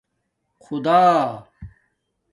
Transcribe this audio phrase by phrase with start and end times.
[0.59, 1.47] خدا